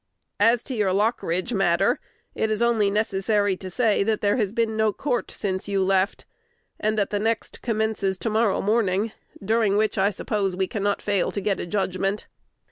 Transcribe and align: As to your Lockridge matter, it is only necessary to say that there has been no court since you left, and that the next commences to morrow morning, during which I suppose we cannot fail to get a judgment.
As 0.39 0.63
to 0.63 0.73
your 0.73 0.91
Lockridge 0.93 1.53
matter, 1.53 1.99
it 2.33 2.49
is 2.49 2.59
only 2.63 2.89
necessary 2.89 3.55
to 3.57 3.69
say 3.69 4.01
that 4.01 4.21
there 4.21 4.35
has 4.37 4.51
been 4.51 4.75
no 4.75 4.91
court 4.91 5.29
since 5.29 5.67
you 5.67 5.83
left, 5.83 6.25
and 6.79 6.97
that 6.97 7.11
the 7.11 7.19
next 7.19 7.61
commences 7.61 8.17
to 8.17 8.29
morrow 8.31 8.63
morning, 8.63 9.11
during 9.45 9.77
which 9.77 9.99
I 9.99 10.09
suppose 10.09 10.55
we 10.55 10.65
cannot 10.65 11.03
fail 11.03 11.29
to 11.29 11.39
get 11.39 11.59
a 11.59 11.67
judgment. 11.67 12.25